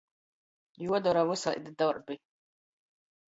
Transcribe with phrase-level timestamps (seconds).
[0.85, 2.17] Juodora vysaidi dorbi.